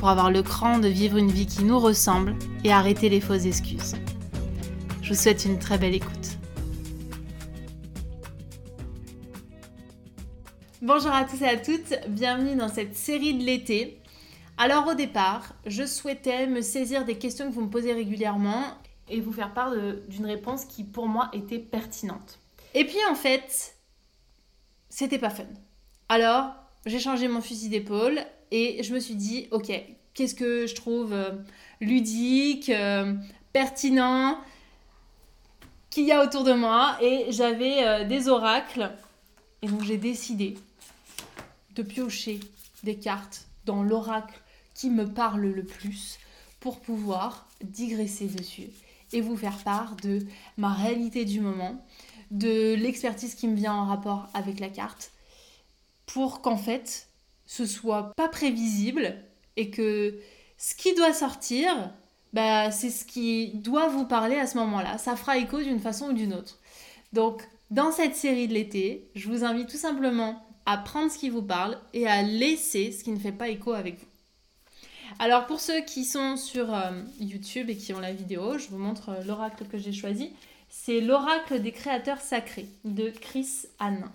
[0.00, 3.44] pour avoir le cran de vivre une vie qui nous ressemble et arrêter les fausses
[3.44, 3.96] excuses.
[5.02, 6.38] Je vous souhaite une très belle écoute.
[10.80, 14.00] Bonjour à tous et à toutes, bienvenue dans cette série de l'été.
[14.56, 18.64] Alors au départ, je souhaitais me saisir des questions que vous me posez régulièrement
[19.10, 19.74] et vous faire part
[20.08, 22.38] d'une réponse qui pour moi était pertinente.
[22.72, 23.76] Et puis en fait,
[24.88, 25.44] c'était pas fun.
[26.08, 26.54] Alors,
[26.86, 29.72] j'ai changé mon fusil d'épaule et je me suis dit, ok,
[30.14, 31.30] qu'est-ce que je trouve euh,
[31.80, 33.14] ludique, euh,
[33.52, 34.38] pertinent,
[35.90, 36.96] qu'il y a autour de moi.
[37.00, 38.90] Et j'avais euh, des oracles.
[39.62, 40.56] Et donc j'ai décidé
[41.74, 42.40] de piocher
[42.82, 44.40] des cartes dans l'oracle
[44.74, 46.18] qui me parle le plus
[46.60, 48.70] pour pouvoir digresser dessus
[49.12, 50.20] et vous faire part de
[50.56, 51.84] ma réalité du moment,
[52.30, 55.10] de l'expertise qui me vient en rapport avec la carte,
[56.06, 57.09] pour qu'en fait
[57.50, 59.16] ce soit pas prévisible
[59.56, 60.14] et que
[60.56, 61.92] ce qui doit sortir,
[62.32, 64.98] bah, c'est ce qui doit vous parler à ce moment-là.
[64.98, 66.60] Ça fera écho d'une façon ou d'une autre.
[67.12, 71.28] Donc, dans cette série de l'été, je vous invite tout simplement à prendre ce qui
[71.28, 74.06] vous parle et à laisser ce qui ne fait pas écho avec vous.
[75.18, 78.78] Alors pour ceux qui sont sur euh, YouTube et qui ont la vidéo, je vous
[78.78, 80.30] montre euh, l'oracle que j'ai choisi.
[80.68, 84.08] C'est l'oracle des créateurs sacrés de Chris Anne.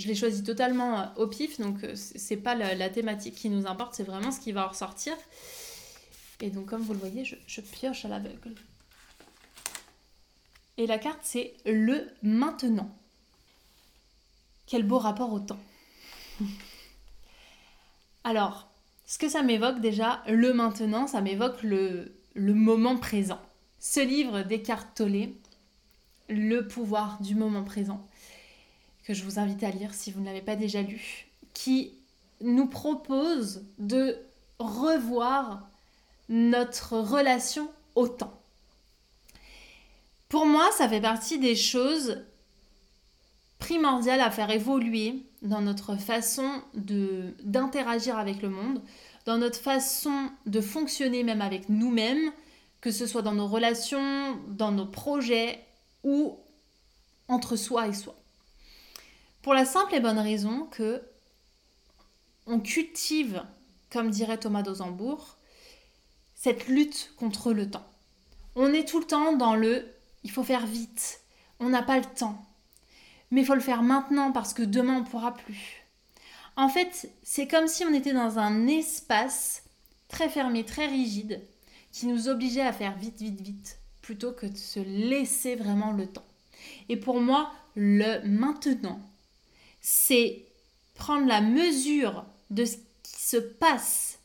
[0.00, 3.66] Je l'ai choisi totalement euh, au pif, donc euh, c'est pas la, thématique qui nous
[3.66, 5.14] importe, c'est vraiment ce qui va ressortir.
[6.40, 8.54] Et donc comme vous le voyez, je, pioche à l'aveugle.
[10.78, 12.96] Et la carte, c'est le maintenant.
[14.66, 15.60] Quel beau rapport au temps.
[18.24, 18.70] Alors,
[19.04, 23.40] ce que ça m'évoque déjà, le maintenant, ça m'évoque le, le moment présent.
[23.78, 25.28] Ce livre d'Eckhart Tolle,
[26.30, 28.08] Le pouvoir du moment présent,
[29.10, 31.90] que je vous invite à lire si vous ne l'avez pas déjà lu, qui
[32.40, 34.16] nous propose de
[34.60, 35.68] revoir
[36.28, 38.40] notre relation au temps.
[40.28, 42.22] Pour moi, ça fait partie des choses
[43.58, 48.80] primordiales à faire évoluer dans notre façon d'interagir avec le monde,
[49.26, 52.30] dans notre façon de fonctionner même avec nous-mêmes,
[52.80, 55.58] que ce soit dans nos relations, dans nos projets
[56.04, 56.38] ou
[57.26, 58.14] entre soi et soi.
[59.42, 61.02] Pour la simple et bonne raison que
[62.46, 63.42] on cultive,
[63.90, 65.36] comme dirait Thomas Dosembourg,
[66.34, 67.86] cette lutte contre le temps.
[68.54, 69.86] On est tout le temps dans le
[70.24, 71.20] il faut faire vite,
[71.58, 72.44] on n'a pas le temps.
[73.30, 75.86] Mais il faut le faire maintenant parce que demain on ne pourra plus.
[76.56, 79.62] En fait, c'est comme si on était dans un espace
[80.08, 81.40] très fermé, très rigide,
[81.92, 86.06] qui nous obligeait à faire vite, vite, vite, plutôt que de se laisser vraiment le
[86.06, 86.26] temps.
[86.88, 89.00] Et pour moi, le maintenant,
[89.80, 90.44] c'est
[90.94, 94.18] prendre la mesure de ce qui se passe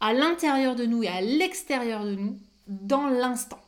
[0.00, 3.60] à l'intérieur de nous et à l'extérieur de nous dans l'instant.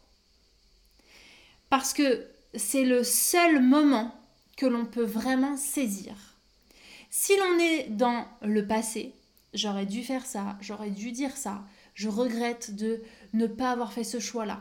[1.70, 4.14] Parce que c'est le seul moment
[4.56, 6.14] que l'on peut vraiment saisir.
[7.10, 9.12] Si l'on est dans le passé,
[9.52, 11.62] j'aurais dû faire ça, j'aurais dû dire ça,
[11.94, 14.60] je regrette de ne pas avoir fait ce choix-là.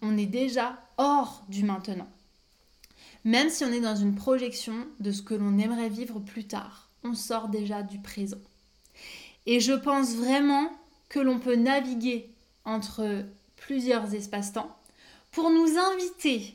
[0.00, 2.08] On est déjà hors du maintenant
[3.24, 6.90] même si on est dans une projection de ce que l'on aimerait vivre plus tard.
[7.02, 8.40] On sort déjà du présent.
[9.46, 10.70] Et je pense vraiment
[11.08, 12.30] que l'on peut naviguer
[12.64, 13.24] entre
[13.56, 14.74] plusieurs espaces-temps
[15.32, 16.54] pour nous inviter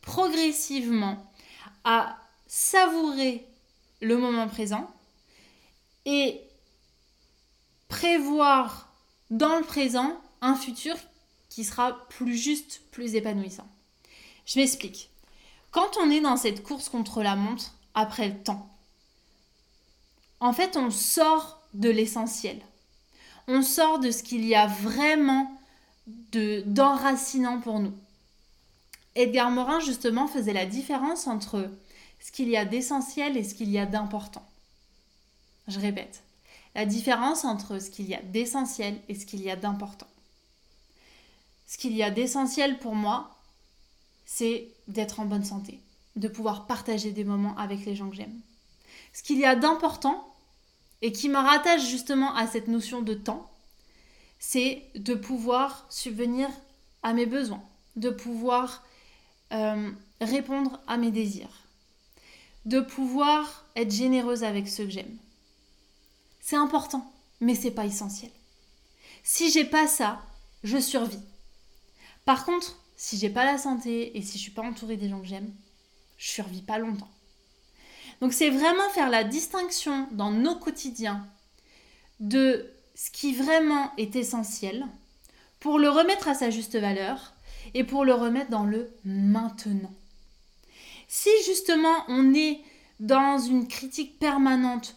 [0.00, 1.30] progressivement
[1.84, 2.16] à
[2.46, 3.46] savourer
[4.00, 4.90] le moment présent
[6.04, 6.40] et
[7.88, 8.92] prévoir
[9.30, 10.96] dans le présent un futur
[11.48, 13.68] qui sera plus juste, plus épanouissant.
[14.46, 15.10] Je m'explique.
[15.74, 18.70] Quand on est dans cette course contre la montre, après le temps,
[20.38, 22.60] en fait, on sort de l'essentiel.
[23.48, 25.50] On sort de ce qu'il y a vraiment
[26.06, 27.92] d'enracinant pour nous.
[29.16, 31.68] Edgar Morin, justement, faisait la différence entre
[32.20, 34.46] ce qu'il y a d'essentiel et ce qu'il y a d'important.
[35.66, 36.22] Je répète,
[36.76, 40.06] la différence entre ce qu'il y a d'essentiel et ce qu'il y a d'important.
[41.66, 43.33] Ce qu'il y a d'essentiel pour moi,
[44.26, 45.80] c'est d'être en bonne santé,
[46.16, 48.40] de pouvoir partager des moments avec les gens que j'aime.
[49.12, 50.34] Ce qu'il y a d'important,
[51.04, 53.50] et qui me rattache justement à cette notion de temps,
[54.38, 56.48] c'est de pouvoir subvenir
[57.02, 57.62] à mes besoins,
[57.96, 58.82] de pouvoir
[59.52, 59.90] euh,
[60.22, 61.62] répondre à mes désirs,
[62.64, 65.18] de pouvoir être généreuse avec ceux que j'aime.
[66.40, 68.30] C'est important, mais c'est pas essentiel.
[69.22, 70.22] Si j'ai pas ça,
[70.62, 71.20] je survis.
[72.24, 75.20] Par contre, si j'ai pas la santé et si je suis pas entourée des gens
[75.20, 75.52] que j'aime,
[76.16, 77.10] je survis pas longtemps.
[78.22, 81.26] Donc c'est vraiment faire la distinction dans nos quotidiens
[82.20, 84.86] de ce qui vraiment est essentiel
[85.60, 87.34] pour le remettre à sa juste valeur
[87.74, 89.92] et pour le remettre dans le maintenant.
[91.06, 92.62] Si justement on est
[93.00, 94.96] dans une critique permanente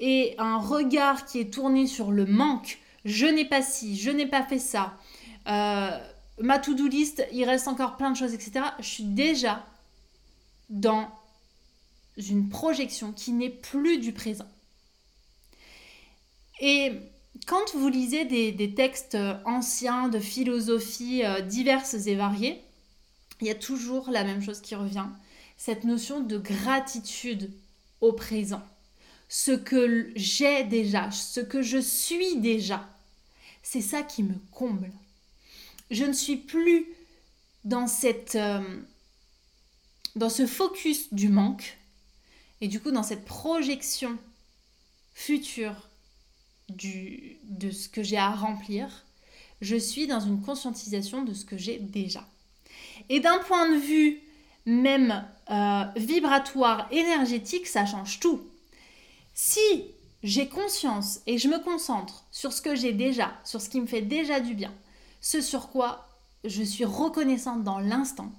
[0.00, 4.26] et un regard qui est tourné sur le manque, je n'ai pas ci, je n'ai
[4.26, 4.96] pas fait ça,
[5.46, 5.98] euh,
[6.40, 8.64] ma to-do list, il reste encore plein de choses, etc.
[8.78, 9.64] Je suis déjà
[10.68, 11.08] dans
[12.16, 14.48] une projection qui n'est plus du présent.
[16.60, 16.92] Et
[17.46, 22.60] quand vous lisez des, textes anciens de philosophie euh, diverses et variées,
[23.40, 25.06] il y a toujours la même chose qui revient,
[25.56, 27.52] cette notion de gratitude
[28.00, 28.62] au présent.
[29.28, 32.88] Ce que j'ai déjà, ce que je suis déjà,
[33.62, 34.90] c'est ça qui me comble.
[35.90, 36.86] Je ne suis plus
[37.72, 38.60] euh,
[40.16, 41.78] dans ce focus du manque
[42.60, 44.18] et du coup dans cette projection
[45.14, 45.88] future
[46.70, 49.04] de ce que j'ai à remplir,
[49.60, 52.26] je suis dans une conscientisation de ce que j'ai déjà.
[53.08, 54.20] Et d'un point de vue
[54.66, 58.42] même euh, vibratoire, énergétique, ça change tout.
[59.34, 59.84] Si
[60.22, 63.86] j'ai conscience et je me concentre sur ce que j'ai déjà, sur ce qui me
[63.86, 64.72] fait déjà du bien,
[65.20, 66.08] ce sur quoi
[66.44, 68.32] je suis reconnaissante dans l'instant,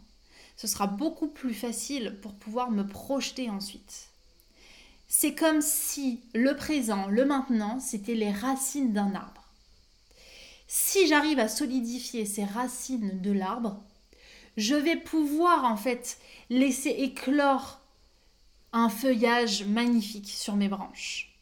[0.55, 4.09] ce sera beaucoup plus facile pour pouvoir me projeter ensuite.
[5.07, 9.43] C'est comme si le présent, le maintenant, c'était les racines d'un arbre.
[10.67, 13.81] Si j'arrive à solidifier ces racines de l'arbre,
[14.55, 17.79] je vais pouvoir en fait laisser éclore
[18.71, 21.33] un feuillage magnifique sur mes branches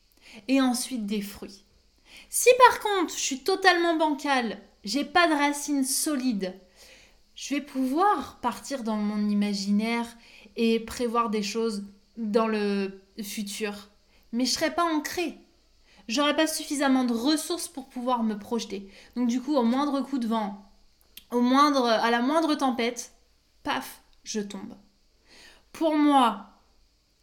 [0.47, 1.63] et ensuite des fruits.
[2.29, 6.57] Si par contre je suis totalement bancale, j'ai pas de racines solides,
[7.35, 10.07] je vais pouvoir partir dans mon imaginaire
[10.55, 11.83] et prévoir des choses
[12.15, 13.89] dans le futur.
[14.31, 15.37] Mais je serai pas ancrée.
[16.07, 18.89] J'aurai pas suffisamment de ressources pour pouvoir me projeter.
[19.17, 20.63] Donc du coup, au moindre coup de vent,
[21.31, 23.11] au moindre, à la moindre tempête,
[23.63, 24.73] paf, je tombe.
[25.73, 26.47] Pour moi,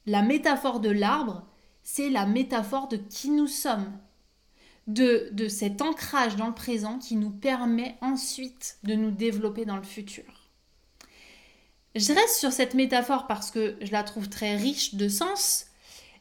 [0.04, 1.46] la métaphore de l'arbre,
[1.82, 3.90] c'est la métaphore de qui nous sommes
[4.86, 9.82] de, cet ancrage dans le présent qui nous permet ensuite de nous développer dans le
[9.82, 10.24] futur.
[11.94, 15.66] Je reste sur cette métaphore parce que je la trouve très riche de sens.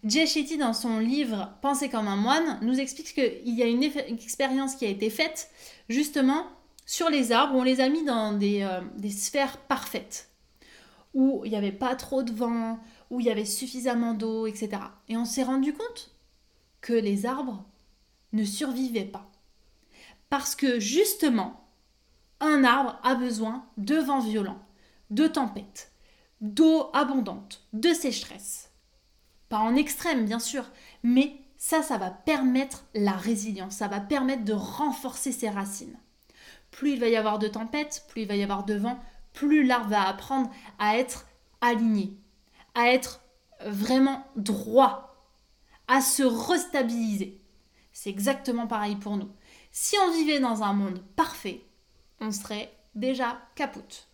[0.07, 4.75] Shetty, dans son livre Penser comme un moine, nous explique qu'il y a une, expérience
[4.75, 5.49] qui a été faite
[5.89, 6.45] justement
[6.85, 7.55] sur les arbres.
[7.55, 10.29] On les a mis dans des, euh, des sphères parfaites,
[11.13, 12.79] où il n'y avait pas trop de vent,
[13.09, 14.71] où il y avait suffisamment d'eau, etc.
[15.09, 16.11] Et on s'est rendu compte
[16.81, 17.65] que les arbres
[18.33, 19.31] ne survivait pas.
[20.29, 21.69] Parce que justement,
[22.39, 24.61] un arbre a besoin de vents violents,
[25.11, 25.91] de tempêtes,
[26.41, 28.71] d'eau abondante, de sécheresse.
[29.49, 30.65] Pas en extrême, bien sûr,
[31.03, 35.97] mais ça, ça va permettre la résilience, ça va permettre de renforcer ses racines.
[36.71, 38.99] Plus il va y avoir de tempêtes, plus il va y avoir de vent,
[39.31, 41.27] plus l'arbre va apprendre à être
[41.61, 42.17] aligné,
[42.75, 43.21] à être
[43.65, 45.27] vraiment droit,
[45.87, 47.39] à se restabiliser.
[47.93, 49.29] C'est exactement pareil pour nous.
[49.71, 51.61] Si on vivait dans un monde parfait,
[52.19, 54.07] on serait déjà capoute.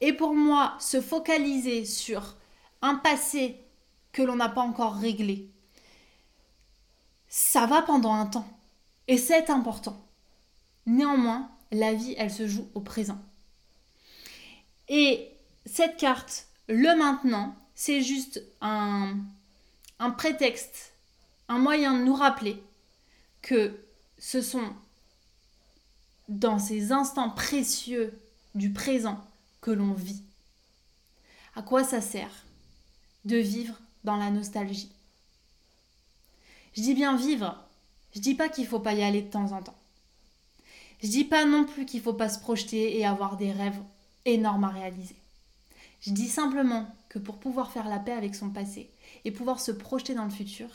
[0.00, 2.36] Et pour moi, se focaliser sur
[2.82, 3.56] un passé
[4.12, 5.48] que l'on n'a pas encore réglé,
[7.28, 8.48] ça va pendant un temps.
[9.06, 10.02] Et c'est important.
[10.86, 13.18] Néanmoins, la vie, elle se joue au présent.
[14.88, 15.30] Et
[15.66, 19.16] cette carte, le maintenant, c'est juste un,
[19.98, 20.94] un prétexte
[21.48, 22.62] un moyen de nous rappeler
[23.42, 23.74] que
[24.18, 24.72] ce sont
[26.28, 28.18] dans ces instants précieux
[28.54, 29.24] du présent
[29.60, 30.22] que l'on vit.
[31.56, 32.44] À quoi ça sert
[33.24, 33.74] de vivre
[34.04, 34.90] dans la nostalgie?
[36.74, 37.64] Je dis bien vivre,
[38.14, 39.78] je dis pas qu'il faut pas y aller de temps en temps.
[41.02, 43.80] Je dis pas non plus qu'il faut pas se projeter et avoir des rêves
[44.24, 45.16] énormes à réaliser.
[46.00, 48.90] Je dis simplement que pour pouvoir faire la paix avec son passé
[49.24, 50.68] et pouvoir se projeter dans le futur,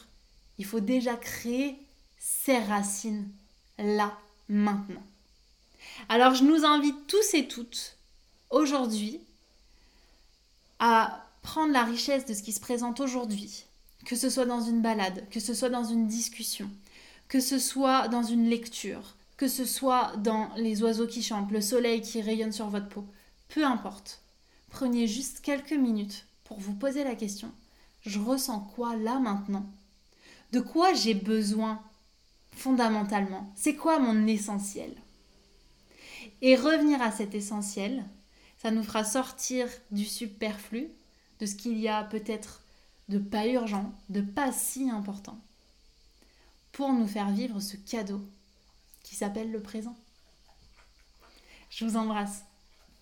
[0.58, 1.78] il faut déjà créer
[2.20, 3.28] ses racines
[3.78, 4.18] là,
[4.50, 5.04] maintenant.
[6.10, 7.98] Alors je nous invite tous et toutes
[8.50, 9.20] aujourd'hui
[10.80, 13.66] à prendre la richesse de ce qui se présente aujourd'hui,
[14.06, 16.70] que ce soit dans une balade, que ce soit dans une discussion,
[17.28, 21.62] que ce soit dans une lecture, que ce soit dans les oiseaux qui chantent, le
[21.62, 23.06] soleil qui rayonne sur votre peau,
[23.50, 24.22] peu importe.
[24.70, 27.52] Prenez juste quelques minutes pour vous poser la question,
[28.06, 29.66] je ressens quoi là maintenant
[30.54, 31.82] De quoi j'ai besoin
[32.52, 33.52] fondamentalement?
[33.56, 34.94] C'est quoi mon essentiel?
[36.44, 38.06] Et revenir à cet essentiel,
[38.62, 40.90] ça nous fera sortir du superflu,
[41.40, 42.62] de ce qu'il y a peut-être
[43.10, 45.40] de pas urgent, de pas si important,
[46.72, 48.22] pour nous faire vivre ce cadeau
[49.02, 49.96] qui s'appelle le présent.
[51.72, 52.44] Je vous embrasse.